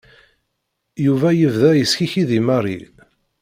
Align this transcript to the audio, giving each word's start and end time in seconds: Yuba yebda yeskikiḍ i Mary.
Yuba 1.05 1.29
yebda 1.39 1.71
yeskikiḍ 1.75 2.29
i 2.37 2.41
Mary. 2.47 2.79